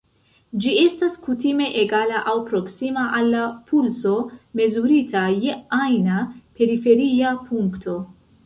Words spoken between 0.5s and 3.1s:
Ĝi estas kutime egala aŭ proksima